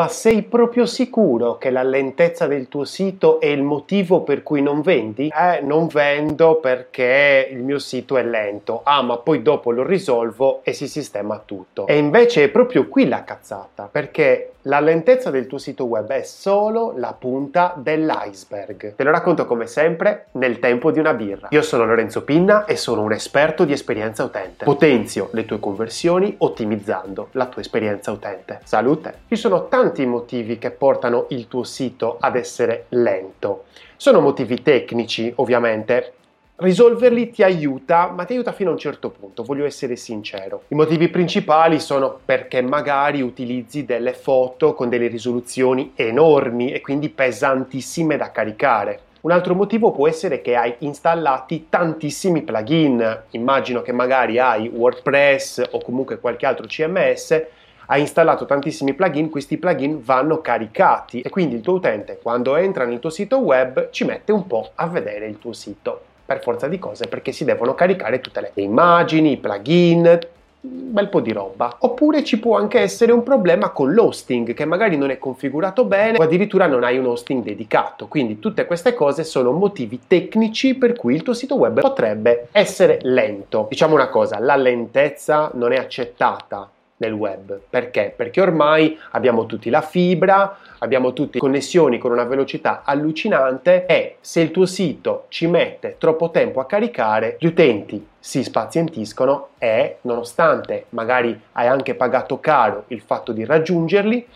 Ma 0.00 0.08
sei 0.08 0.40
proprio 0.40 0.86
sicuro 0.86 1.58
che 1.58 1.68
la 1.68 1.82
lentezza 1.82 2.46
del 2.46 2.68
tuo 2.68 2.86
sito 2.86 3.38
è 3.38 3.48
il 3.48 3.62
motivo 3.62 4.22
per 4.22 4.42
cui 4.42 4.62
non 4.62 4.80
vendi? 4.80 5.28
Eh, 5.28 5.60
non 5.60 5.88
vendo 5.88 6.54
perché 6.54 7.46
il 7.50 7.58
mio 7.58 7.78
sito 7.78 8.16
è 8.16 8.22
lento. 8.22 8.80
Ah, 8.82 9.02
ma 9.02 9.18
poi 9.18 9.42
dopo 9.42 9.70
lo 9.70 9.84
risolvo 9.84 10.60
e 10.62 10.72
si 10.72 10.88
sistema 10.88 11.42
tutto. 11.44 11.86
E 11.86 11.98
invece 11.98 12.44
è 12.44 12.48
proprio 12.48 12.88
qui 12.88 13.08
la 13.08 13.24
cazzata, 13.24 13.90
perché 13.92 14.52
la 14.64 14.80
lentezza 14.80 15.30
del 15.30 15.46
tuo 15.46 15.56
sito 15.56 15.84
web 15.84 16.10
è 16.10 16.22
solo 16.22 16.92
la 16.96 17.14
punta 17.18 17.72
dell'iceberg. 17.76 18.94
Te 18.94 19.04
lo 19.04 19.10
racconto 19.10 19.46
come 19.46 19.66
sempre 19.66 20.26
nel 20.32 20.58
tempo 20.58 20.90
di 20.90 20.98
una 20.98 21.14
birra. 21.14 21.48
Io 21.50 21.62
sono 21.62 21.86
Lorenzo 21.86 22.24
Pinna 22.24 22.66
e 22.66 22.76
sono 22.76 23.00
un 23.00 23.12
esperto 23.12 23.64
di 23.64 23.72
esperienza 23.72 24.22
utente. 24.22 24.66
Potenzio 24.66 25.30
le 25.32 25.46
tue 25.46 25.58
conversioni 25.58 26.34
ottimizzando 26.36 27.28
la 27.32 27.46
tua 27.46 27.62
esperienza 27.62 28.10
utente. 28.10 28.60
Salute! 28.64 29.20
Ci 29.28 29.36
sono 29.36 29.66
tanti 29.68 29.89
motivi 30.06 30.58
che 30.58 30.70
portano 30.70 31.26
il 31.30 31.48
tuo 31.48 31.64
sito 31.64 32.16
ad 32.20 32.36
essere 32.36 32.86
lento. 32.90 33.64
Sono 33.96 34.20
motivi 34.20 34.62
tecnici, 34.62 35.32
ovviamente, 35.36 36.14
Risolverli 36.62 37.30
ti 37.30 37.42
aiuta, 37.42 38.12
ma 38.14 38.26
ti 38.26 38.34
aiuta 38.34 38.52
fino 38.52 38.68
a 38.68 38.74
un 38.74 38.78
certo 38.78 39.08
punto, 39.08 39.42
voglio 39.44 39.64
essere 39.64 39.96
sincero. 39.96 40.64
I 40.68 40.74
motivi 40.74 41.08
principali 41.08 41.80
sono 41.80 42.18
perché 42.22 42.60
magari 42.60 43.22
utilizzi 43.22 43.86
delle 43.86 44.12
foto 44.12 44.74
con 44.74 44.90
delle 44.90 45.06
risoluzioni 45.06 45.92
enormi 45.94 46.70
e 46.70 46.82
quindi 46.82 47.08
pesantissime 47.08 48.18
da 48.18 48.30
caricare. 48.30 49.00
Un 49.22 49.30
altro 49.30 49.54
motivo 49.54 49.90
può 49.90 50.06
essere 50.06 50.42
che 50.42 50.54
hai 50.54 50.74
installati 50.80 51.68
tantissimi 51.70 52.42
plugin. 52.42 53.22
Immagino 53.30 53.80
che 53.80 53.92
magari 53.92 54.38
hai 54.38 54.68
WordPress 54.68 55.62
o 55.70 55.80
comunque 55.80 56.20
qualche 56.20 56.44
altro 56.44 56.66
CMS 56.66 57.42
hai 57.90 58.00
installato 58.02 58.46
tantissimi 58.46 58.94
plugin, 58.94 59.30
questi 59.30 59.56
plugin 59.56 60.00
vanno 60.02 60.40
caricati 60.40 61.20
e 61.22 61.28
quindi 61.28 61.56
il 61.56 61.60
tuo 61.60 61.74
utente 61.74 62.20
quando 62.22 62.54
entra 62.54 62.84
nel 62.84 63.00
tuo 63.00 63.10
sito 63.10 63.38
web 63.38 63.90
ci 63.90 64.04
mette 64.04 64.30
un 64.30 64.46
po' 64.46 64.70
a 64.76 64.86
vedere 64.86 65.26
il 65.26 65.38
tuo 65.38 65.52
sito 65.52 66.00
per 66.24 66.40
forza 66.40 66.68
di 66.68 66.78
cose 66.78 67.08
perché 67.08 67.32
si 67.32 67.44
devono 67.44 67.74
caricare 67.74 68.20
tutte 68.20 68.40
le 68.40 68.52
immagini, 68.54 69.32
i 69.32 69.36
plugin, 69.38 70.18
un 70.60 70.92
bel 70.92 71.08
po' 71.08 71.18
di 71.18 71.32
roba. 71.32 71.78
Oppure 71.80 72.22
ci 72.22 72.38
può 72.38 72.56
anche 72.56 72.78
essere 72.78 73.10
un 73.10 73.24
problema 73.24 73.70
con 73.70 73.92
l'hosting 73.92 74.54
che 74.54 74.64
magari 74.64 74.96
non 74.96 75.10
è 75.10 75.18
configurato 75.18 75.84
bene 75.84 76.18
o 76.18 76.22
addirittura 76.22 76.68
non 76.68 76.84
hai 76.84 76.96
un 76.96 77.06
hosting 77.06 77.42
dedicato. 77.42 78.06
Quindi 78.06 78.38
tutte 78.38 78.66
queste 78.66 78.94
cose 78.94 79.24
sono 79.24 79.50
motivi 79.50 80.02
tecnici 80.06 80.76
per 80.76 80.94
cui 80.94 81.16
il 81.16 81.22
tuo 81.22 81.34
sito 81.34 81.56
web 81.56 81.80
potrebbe 81.80 82.46
essere 82.52 83.00
lento. 83.02 83.66
Diciamo 83.68 83.94
una 83.94 84.08
cosa, 84.08 84.38
la 84.38 84.54
lentezza 84.54 85.50
non 85.54 85.72
è 85.72 85.76
accettata 85.76 86.70
nel 87.00 87.12
web. 87.12 87.60
Perché? 87.68 88.12
Perché 88.14 88.40
ormai 88.40 88.98
abbiamo 89.10 89.46
tutti 89.46 89.70
la 89.70 89.82
fibra, 89.82 90.58
abbiamo 90.78 91.12
tutte 91.12 91.38
connessioni 91.38 91.98
con 91.98 92.12
una 92.12 92.24
velocità 92.24 92.82
allucinante 92.84 93.86
e 93.86 94.16
se 94.20 94.40
il 94.40 94.50
tuo 94.50 94.66
sito 94.66 95.26
ci 95.28 95.46
mette 95.46 95.96
troppo 95.98 96.30
tempo 96.30 96.60
a 96.60 96.66
caricare, 96.66 97.36
gli 97.38 97.46
utenti 97.46 98.06
si 98.18 98.42
spazientiscono 98.42 99.48
e 99.58 99.96
nonostante 100.02 100.86
magari 100.90 101.38
hai 101.52 101.66
anche 101.66 101.94
pagato 101.94 102.38
caro 102.38 102.84
il 102.88 103.00
fatto 103.00 103.32
di 103.32 103.44
raggiungerli, 103.44 104.26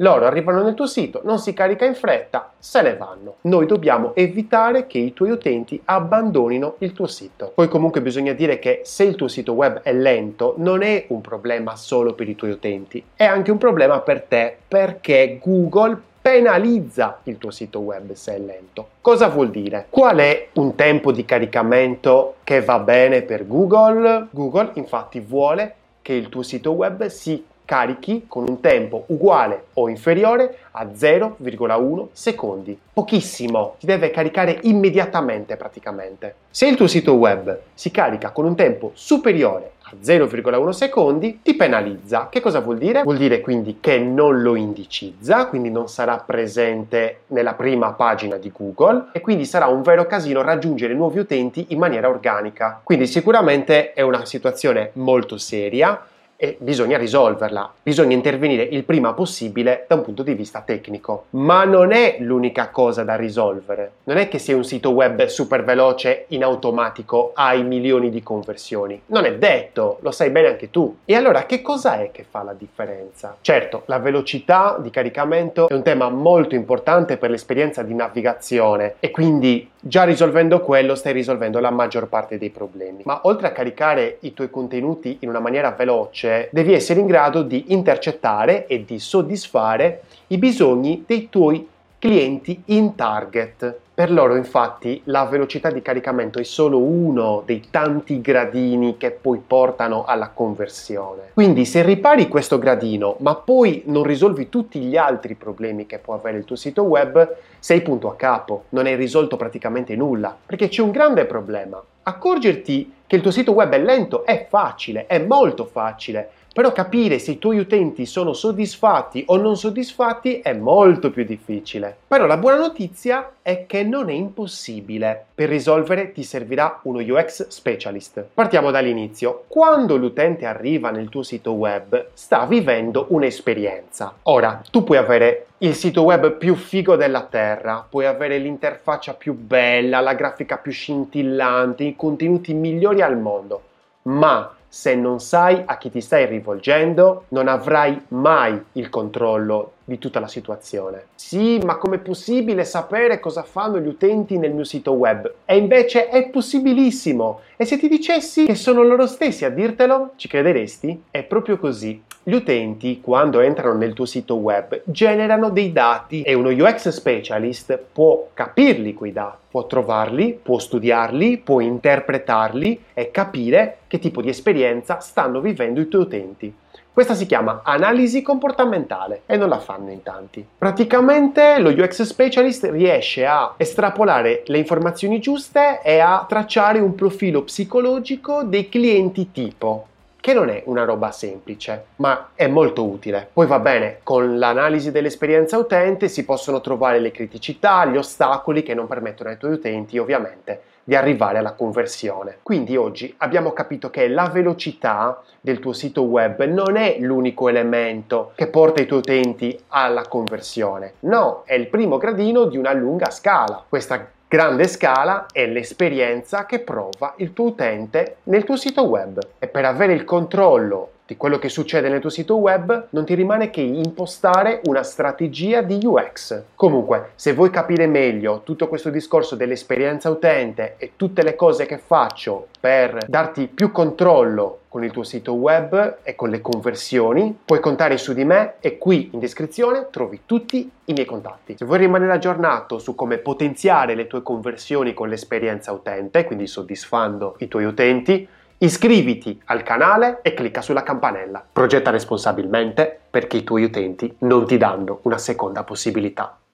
loro 0.00 0.26
arrivano 0.26 0.62
nel 0.62 0.74
tuo 0.74 0.86
sito, 0.86 1.20
non 1.24 1.38
si 1.38 1.52
carica 1.52 1.84
in 1.84 1.94
fretta, 1.94 2.52
se 2.58 2.82
ne 2.82 2.96
vanno. 2.96 3.36
Noi 3.42 3.66
dobbiamo 3.66 4.14
evitare 4.14 4.86
che 4.86 4.98
i 4.98 5.12
tuoi 5.12 5.30
utenti 5.30 5.80
abbandonino 5.84 6.76
il 6.78 6.92
tuo 6.92 7.06
sito. 7.06 7.52
Poi 7.54 7.68
comunque 7.68 8.00
bisogna 8.02 8.32
dire 8.32 8.58
che 8.58 8.80
se 8.84 9.04
il 9.04 9.14
tuo 9.14 9.28
sito 9.28 9.52
web 9.52 9.80
è 9.82 9.92
lento 9.92 10.54
non 10.58 10.82
è 10.82 11.04
un 11.08 11.20
problema 11.20 11.76
solo 11.76 12.14
per 12.14 12.28
i 12.28 12.36
tuoi 12.36 12.50
utenti, 12.50 13.02
è 13.14 13.24
anche 13.24 13.50
un 13.50 13.58
problema 13.58 14.00
per 14.00 14.22
te 14.22 14.56
perché 14.66 15.38
Google 15.42 16.08
penalizza 16.20 17.20
il 17.24 17.38
tuo 17.38 17.50
sito 17.50 17.80
web 17.80 18.12
se 18.12 18.34
è 18.34 18.38
lento. 18.38 18.88
Cosa 19.00 19.28
vuol 19.28 19.50
dire? 19.50 19.86
Qual 19.88 20.18
è 20.18 20.48
un 20.54 20.74
tempo 20.74 21.12
di 21.12 21.24
caricamento 21.24 22.36
che 22.44 22.60
va 22.60 22.78
bene 22.78 23.22
per 23.22 23.46
Google? 23.46 24.28
Google 24.30 24.70
infatti 24.74 25.20
vuole 25.20 25.74
che 26.02 26.12
il 26.12 26.28
tuo 26.28 26.42
sito 26.42 26.72
web 26.72 27.06
si 27.06 27.44
carichi 27.70 28.24
con 28.26 28.48
un 28.48 28.58
tempo 28.58 29.04
uguale 29.06 29.66
o 29.74 29.88
inferiore 29.88 30.56
a 30.72 30.86
0,1 30.86 32.08
secondi. 32.10 32.76
Pochissimo, 32.92 33.76
ti 33.78 33.86
deve 33.86 34.10
caricare 34.10 34.58
immediatamente 34.62 35.54
praticamente. 35.54 36.34
Se 36.50 36.66
il 36.66 36.74
tuo 36.74 36.88
sito 36.88 37.14
web 37.14 37.60
si 37.72 37.92
carica 37.92 38.30
con 38.30 38.44
un 38.44 38.56
tempo 38.56 38.90
superiore 38.94 39.74
a 39.82 39.92
0,1 40.02 40.70
secondi, 40.70 41.42
ti 41.44 41.54
penalizza. 41.54 42.26
Che 42.28 42.40
cosa 42.40 42.58
vuol 42.58 42.78
dire? 42.78 43.04
Vuol 43.04 43.18
dire 43.18 43.40
quindi 43.40 43.78
che 43.78 44.00
non 44.00 44.42
lo 44.42 44.56
indicizza, 44.56 45.46
quindi 45.46 45.70
non 45.70 45.88
sarà 45.88 46.16
presente 46.16 47.20
nella 47.28 47.54
prima 47.54 47.92
pagina 47.92 48.36
di 48.36 48.50
Google 48.52 49.10
e 49.12 49.20
quindi 49.20 49.44
sarà 49.44 49.66
un 49.66 49.82
vero 49.82 50.06
casino 50.06 50.42
raggiungere 50.42 50.92
nuovi 50.94 51.20
utenti 51.20 51.66
in 51.68 51.78
maniera 51.78 52.08
organica. 52.08 52.80
Quindi 52.82 53.06
sicuramente 53.06 53.92
è 53.92 54.00
una 54.00 54.24
situazione 54.24 54.90
molto 54.94 55.38
seria 55.38 56.04
e 56.42 56.56
bisogna 56.58 56.96
risolverla, 56.96 57.70
bisogna 57.82 58.14
intervenire 58.14 58.62
il 58.62 58.84
prima 58.84 59.12
possibile 59.12 59.84
da 59.86 59.96
un 59.96 60.00
punto 60.00 60.22
di 60.22 60.32
vista 60.32 60.62
tecnico. 60.62 61.26
Ma 61.30 61.64
non 61.64 61.92
è 61.92 62.16
l'unica 62.20 62.70
cosa 62.70 63.04
da 63.04 63.14
risolvere. 63.14 63.92
Non 64.04 64.16
è 64.16 64.26
che 64.28 64.38
se 64.38 64.54
un 64.54 64.64
sito 64.64 64.88
web 64.92 65.26
super 65.26 65.62
veloce 65.64 66.24
in 66.28 66.42
automatico 66.42 67.32
hai 67.34 67.62
milioni 67.62 68.08
di 68.08 68.22
conversioni. 68.22 69.02
Non 69.06 69.26
è 69.26 69.34
detto, 69.34 69.98
lo 70.00 70.10
sai 70.12 70.30
bene 70.30 70.48
anche 70.48 70.70
tu. 70.70 71.00
E 71.04 71.14
allora 71.14 71.44
che 71.44 71.60
cosa 71.60 72.00
è 72.00 72.10
che 72.10 72.24
fa 72.26 72.42
la 72.42 72.54
differenza? 72.54 73.36
Certo, 73.42 73.82
la 73.84 73.98
velocità 73.98 74.78
di 74.80 74.88
caricamento 74.88 75.68
è 75.68 75.74
un 75.74 75.82
tema 75.82 76.08
molto 76.08 76.54
importante 76.54 77.18
per 77.18 77.28
l'esperienza 77.28 77.82
di 77.82 77.92
navigazione 77.92 78.94
e 78.98 79.10
quindi 79.10 79.68
già 79.78 80.04
risolvendo 80.04 80.60
quello 80.60 80.94
stai 80.94 81.12
risolvendo 81.12 81.58
la 81.58 81.70
maggior 81.70 82.08
parte 82.08 82.38
dei 82.38 82.50
problemi. 82.50 83.02
Ma 83.04 83.20
oltre 83.24 83.48
a 83.48 83.52
caricare 83.52 84.18
i 84.20 84.32
tuoi 84.32 84.48
contenuti 84.50 85.18
in 85.20 85.28
una 85.28 85.40
maniera 85.40 85.70
veloce, 85.72 86.29
devi 86.50 86.72
essere 86.72 87.00
in 87.00 87.06
grado 87.06 87.42
di 87.42 87.66
intercettare 87.68 88.66
e 88.66 88.84
di 88.84 88.98
soddisfare 88.98 90.02
i 90.28 90.38
bisogni 90.38 91.04
dei 91.06 91.28
tuoi 91.28 91.66
clienti 92.00 92.62
in 92.66 92.94
target. 92.94 93.78
Per 93.92 94.10
loro 94.10 94.34
infatti 94.34 95.02
la 95.04 95.26
velocità 95.26 95.70
di 95.70 95.82
caricamento 95.82 96.38
è 96.38 96.44
solo 96.44 96.78
uno 96.78 97.42
dei 97.44 97.66
tanti 97.70 98.22
gradini 98.22 98.96
che 98.96 99.10
poi 99.10 99.42
portano 99.46 100.04
alla 100.06 100.30
conversione. 100.30 101.32
Quindi 101.34 101.66
se 101.66 101.82
ripari 101.82 102.26
questo 102.26 102.58
gradino 102.58 103.16
ma 103.18 103.34
poi 103.34 103.82
non 103.86 104.04
risolvi 104.04 104.48
tutti 104.48 104.80
gli 104.80 104.96
altri 104.96 105.34
problemi 105.34 105.84
che 105.84 105.98
può 105.98 106.14
avere 106.14 106.38
il 106.38 106.46
tuo 106.46 106.56
sito 106.56 106.84
web, 106.84 107.36
sei 107.58 107.82
punto 107.82 108.08
a 108.08 108.16
capo, 108.16 108.64
non 108.70 108.86
hai 108.86 108.94
risolto 108.94 109.36
praticamente 109.36 109.94
nulla, 109.94 110.34
perché 110.46 110.68
c'è 110.68 110.80
un 110.80 110.92
grande 110.92 111.26
problema. 111.26 111.84
Accorgerti 112.04 112.94
che 113.06 113.16
il 113.16 113.20
tuo 113.20 113.30
sito 113.30 113.52
web 113.52 113.74
è 113.74 113.78
lento 113.78 114.24
è 114.24 114.46
facile, 114.48 115.06
è 115.06 115.18
molto 115.18 115.66
facile, 115.66 116.30
però 116.52 116.72
capire 116.72 117.18
se 117.18 117.32
i 117.32 117.38
tuoi 117.38 117.58
utenti 117.58 118.06
sono 118.06 118.32
soddisfatti 118.32 119.24
o 119.26 119.36
non 119.36 119.56
soddisfatti 119.56 120.40
è 120.40 120.52
molto 120.52 121.10
più 121.10 121.24
difficile. 121.24 121.96
Però 122.06 122.26
la 122.26 122.36
buona 122.36 122.58
notizia 122.58 123.34
è 123.40 123.66
che 123.66 123.84
non 123.84 124.10
è 124.10 124.12
impossibile. 124.12 125.26
Per 125.34 125.48
risolvere 125.48 126.12
ti 126.12 126.24
servirà 126.24 126.80
uno 126.82 126.98
UX 126.98 127.46
specialist. 127.48 128.24
Partiamo 128.34 128.70
dall'inizio. 128.70 129.44
Quando 129.46 129.96
l'utente 129.96 130.44
arriva 130.44 130.90
nel 130.90 131.08
tuo 131.08 131.22
sito 131.22 131.52
web, 131.52 132.08
sta 132.14 132.44
vivendo 132.46 133.06
un'esperienza. 133.10 134.14
Ora, 134.22 134.60
tu 134.70 134.82
puoi 134.82 134.98
avere 134.98 135.46
il 135.58 135.74
sito 135.74 136.02
web 136.02 136.32
più 136.32 136.54
figo 136.54 136.96
della 136.96 137.22
terra, 137.22 137.86
puoi 137.88 138.06
avere 138.06 138.38
l'interfaccia 138.38 139.14
più 139.14 139.34
bella, 139.34 140.00
la 140.00 140.14
grafica 140.14 140.56
più 140.56 140.72
scintillante, 140.72 141.84
i 141.84 141.96
contenuti 141.96 142.54
migliori 142.54 143.02
al 143.02 143.18
mondo, 143.18 143.62
ma 144.02 144.54
se 144.72 144.94
non 144.94 145.18
sai 145.18 145.62
a 145.66 145.76
chi 145.78 145.90
ti 145.90 146.00
stai 146.00 146.26
rivolgendo, 146.26 147.24
non 147.30 147.48
avrai 147.48 148.00
mai 148.08 148.58
il 148.74 148.88
controllo 148.88 149.72
di 149.90 149.98
tutta 149.98 150.20
la 150.20 150.28
situazione. 150.28 151.06
Sì, 151.16 151.58
ma 151.64 151.74
com'è 151.74 151.98
possibile 151.98 152.64
sapere 152.64 153.18
cosa 153.18 153.42
fanno 153.42 153.80
gli 153.80 153.88
utenti 153.88 154.38
nel 154.38 154.52
mio 154.52 154.62
sito 154.62 154.92
web? 154.92 155.32
E 155.44 155.56
invece 155.56 156.08
è 156.08 156.28
possibilissimo. 156.28 157.40
E 157.56 157.64
se 157.64 157.76
ti 157.76 157.88
dicessi 157.88 158.46
che 158.46 158.54
sono 158.54 158.84
loro 158.84 159.08
stessi 159.08 159.44
a 159.44 159.50
dirtelo, 159.50 160.12
ci 160.14 160.28
crederesti? 160.28 161.02
È 161.10 161.24
proprio 161.24 161.58
così. 161.58 162.00
Gli 162.22 162.34
utenti, 162.34 163.00
quando 163.00 163.40
entrano 163.40 163.76
nel 163.76 163.94
tuo 163.94 164.04
sito 164.04 164.36
web, 164.36 164.82
generano 164.84 165.50
dei 165.50 165.72
dati 165.72 166.22
e 166.22 166.34
uno 166.34 166.50
UX 166.50 166.90
specialist 166.90 167.76
può 167.92 168.28
capirli 168.32 168.94
quei 168.94 169.12
dati, 169.12 169.38
può 169.50 169.66
trovarli, 169.66 170.38
può 170.40 170.58
studiarli, 170.58 171.38
può 171.38 171.60
interpretarli 171.60 172.84
e 172.94 173.10
capire 173.10 173.78
che 173.88 173.98
tipo 173.98 174.22
di 174.22 174.28
esperienza 174.28 175.00
stanno 175.00 175.40
vivendo 175.40 175.80
i 175.80 175.88
tuoi 175.88 176.02
utenti. 176.02 176.54
Questa 177.00 177.16
si 177.16 177.24
chiama 177.24 177.62
analisi 177.64 178.20
comportamentale 178.20 179.22
e 179.24 179.38
non 179.38 179.48
la 179.48 179.58
fanno 179.58 179.90
in 179.90 180.02
tanti. 180.02 180.46
Praticamente 180.58 181.58
lo 181.58 181.70
UX 181.70 182.02
specialist 182.02 182.68
riesce 182.70 183.24
a 183.24 183.54
estrapolare 183.56 184.42
le 184.44 184.58
informazioni 184.58 185.18
giuste 185.18 185.80
e 185.82 185.98
a 185.98 186.26
tracciare 186.28 186.78
un 186.78 186.94
profilo 186.94 187.44
psicologico 187.44 188.42
dei 188.42 188.68
clienti 188.68 189.32
tipo 189.32 189.86
che 190.20 190.34
non 190.34 190.50
è 190.50 190.62
una 190.66 190.84
roba 190.84 191.10
semplice, 191.10 191.86
ma 191.96 192.30
è 192.34 192.46
molto 192.46 192.84
utile. 192.84 193.28
Poi 193.32 193.46
va 193.46 193.58
bene, 193.58 194.00
con 194.02 194.38
l'analisi 194.38 194.90
dell'esperienza 194.90 195.56
utente 195.56 196.08
si 196.08 196.24
possono 196.24 196.60
trovare 196.60 196.98
le 197.00 197.10
criticità, 197.10 197.86
gli 197.86 197.96
ostacoli 197.96 198.62
che 198.62 198.74
non 198.74 198.86
permettono 198.86 199.30
ai 199.30 199.38
tuoi 199.38 199.52
utenti 199.52 199.98
ovviamente 199.98 200.62
di 200.84 200.94
arrivare 200.96 201.38
alla 201.38 201.52
conversione. 201.52 202.38
Quindi 202.42 202.76
oggi 202.76 203.14
abbiamo 203.18 203.52
capito 203.52 203.90
che 203.90 204.08
la 204.08 204.28
velocità 204.28 205.22
del 205.40 205.60
tuo 205.60 205.72
sito 205.72 206.02
web 206.02 206.42
non 206.44 206.76
è 206.76 206.96
l'unico 206.98 207.48
elemento 207.48 208.32
che 208.34 208.48
porta 208.48 208.82
i 208.82 208.86
tuoi 208.86 208.98
utenti 208.98 209.58
alla 209.68 210.06
conversione. 210.08 210.94
No, 211.00 211.42
è 211.44 211.54
il 211.54 211.68
primo 211.68 211.96
gradino 211.96 212.44
di 212.46 212.56
una 212.56 212.72
lunga 212.72 213.10
scala. 213.10 213.64
Questa 213.68 214.08
grande 214.30 214.68
scala 214.68 215.26
è 215.32 215.44
l'esperienza 215.44 216.46
che 216.46 216.60
prova 216.60 217.14
il 217.16 217.32
tuo 217.32 217.46
utente 217.46 218.18
nel 218.24 218.44
tuo 218.44 218.54
sito 218.56 218.84
web. 218.84 219.18
E 219.40 219.48
per 219.48 219.64
avere 219.64 219.92
il 219.92 220.04
controllo 220.04 220.92
di 221.10 221.16
quello 221.16 221.40
che 221.40 221.48
succede 221.48 221.88
nel 221.88 221.98
tuo 221.98 222.08
sito 222.08 222.36
web, 222.36 222.86
non 222.90 223.04
ti 223.04 223.14
rimane 223.14 223.50
che 223.50 223.60
impostare 223.62 224.60
una 224.66 224.84
strategia 224.84 225.60
di 225.60 225.80
UX. 225.82 226.42
Comunque, 226.54 227.10
se 227.16 227.32
vuoi 227.32 227.50
capire 227.50 227.88
meglio 227.88 228.42
tutto 228.44 228.68
questo 228.68 228.90
discorso 228.90 229.34
dell'esperienza 229.34 230.08
utente 230.08 230.76
e 230.78 230.92
tutte 230.94 231.24
le 231.24 231.34
cose 231.34 231.66
che 231.66 231.78
faccio 231.78 232.46
per 232.60 233.06
darti 233.08 233.48
più 233.48 233.72
controllo 233.72 234.58
con 234.68 234.84
il 234.84 234.92
tuo 234.92 235.02
sito 235.02 235.34
web 235.34 235.96
e 236.04 236.14
con 236.14 236.30
le 236.30 236.40
conversioni, 236.40 237.36
puoi 237.44 237.58
contare 237.58 237.98
su 237.98 238.12
di 238.12 238.24
me 238.24 238.54
e 238.60 238.78
qui 238.78 239.10
in 239.12 239.18
descrizione 239.18 239.88
trovi 239.90 240.20
tutti 240.26 240.70
i 240.84 240.92
miei 240.92 241.06
contatti. 241.06 241.56
Se 241.58 241.64
vuoi 241.64 241.78
rimanere 241.78 242.12
aggiornato 242.12 242.78
su 242.78 242.94
come 242.94 243.18
potenziare 243.18 243.96
le 243.96 244.06
tue 244.06 244.22
conversioni 244.22 244.94
con 244.94 245.08
l'esperienza 245.08 245.72
utente, 245.72 246.24
quindi 246.24 246.46
soddisfando 246.46 247.34
i 247.38 247.48
tuoi 247.48 247.64
utenti, 247.64 248.28
Iscriviti 248.62 249.40
al 249.46 249.62
canale 249.62 250.18
e 250.20 250.34
clicca 250.34 250.60
sulla 250.60 250.82
campanella. 250.82 251.42
Progetta 251.50 251.88
responsabilmente 251.88 253.00
perché 253.08 253.38
i 253.38 253.42
tuoi 253.42 253.64
utenti 253.64 254.14
non 254.18 254.46
ti 254.46 254.58
danno 254.58 254.98
una 255.04 255.16
seconda 255.16 255.64
possibilità. 255.64 256.39